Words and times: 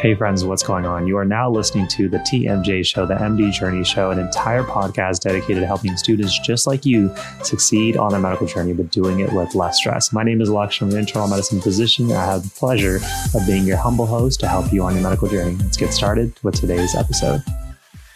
Hey, 0.00 0.14
friends, 0.14 0.44
what's 0.44 0.62
going 0.62 0.86
on? 0.86 1.08
You 1.08 1.16
are 1.18 1.24
now 1.24 1.50
listening 1.50 1.88
to 1.88 2.08
the 2.08 2.18
TMJ 2.18 2.86
Show, 2.86 3.04
the 3.04 3.16
MD 3.16 3.50
Journey 3.50 3.82
Show, 3.82 4.12
an 4.12 4.20
entire 4.20 4.62
podcast 4.62 5.22
dedicated 5.22 5.60
to 5.62 5.66
helping 5.66 5.96
students 5.96 6.38
just 6.38 6.68
like 6.68 6.86
you 6.86 7.12
succeed 7.42 7.96
on 7.96 8.12
their 8.12 8.20
medical 8.20 8.46
journey, 8.46 8.74
but 8.74 8.92
doing 8.92 9.18
it 9.18 9.32
with 9.32 9.56
less 9.56 9.78
stress. 9.78 10.12
My 10.12 10.22
name 10.22 10.40
is 10.40 10.50
Alex. 10.50 10.80
I'm 10.80 10.90
an 10.90 10.98
internal 10.98 11.26
medicine 11.26 11.60
physician. 11.60 12.12
I 12.12 12.24
have 12.26 12.44
the 12.44 12.50
pleasure 12.50 13.00
of 13.34 13.44
being 13.44 13.64
your 13.64 13.76
humble 13.76 14.06
host 14.06 14.38
to 14.38 14.46
help 14.46 14.72
you 14.72 14.84
on 14.84 14.94
your 14.94 15.02
medical 15.02 15.26
journey. 15.26 15.56
Let's 15.56 15.76
get 15.76 15.92
started 15.92 16.32
with 16.44 16.54
today's 16.54 16.94
episode. 16.94 17.42